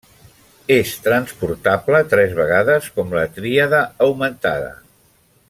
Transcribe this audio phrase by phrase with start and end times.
[0.75, 4.75] És transportable tres vegades, com la tríada augmentada.